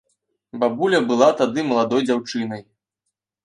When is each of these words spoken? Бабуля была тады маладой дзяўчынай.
Бабуля 0.63 1.01
была 1.11 1.29
тады 1.43 1.67
маладой 1.69 2.05
дзяўчынай. 2.09 2.69